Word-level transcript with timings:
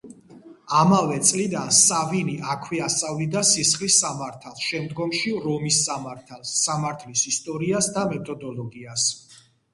ამავე 0.77 1.17
წლიდან 1.31 1.67
სავინი 1.79 2.37
აქვე 2.53 2.79
ასწავლიდა 2.85 3.43
სისხლის 3.49 3.99
სამართალს, 4.05 4.65
შემდგომში 4.71 5.35
რომის 5.45 5.79
სამართალს, 5.91 6.57
სამართლის 6.65 7.29
ისტორიას 7.35 7.93
და 7.99 8.09
მეთოდოლოგიას. 8.17 9.09